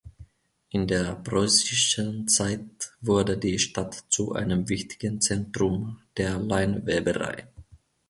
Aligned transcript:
In 0.69 0.87
der 0.87 1.13
preußischen 1.13 2.27
Zeit 2.27 2.91
wurde 3.01 3.37
die 3.37 3.59
Stadt 3.59 4.03
zu 4.09 4.33
einem 4.33 4.67
wichtigen 4.67 5.21
Zentrum 5.21 6.01
der 6.17 6.39
Leinweberei. 6.39 7.47